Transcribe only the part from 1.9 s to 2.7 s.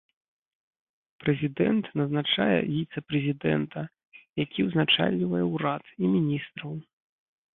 назначае